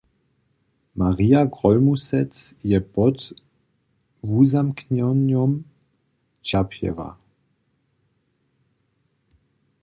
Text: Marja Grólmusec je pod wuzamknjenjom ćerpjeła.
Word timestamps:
Marja 0.97 1.41
Grólmusec 1.55 2.33
je 2.71 2.79
pod 2.93 3.17
wuzamknjenjom 4.23 5.51
ćerpjeła. 6.47 7.09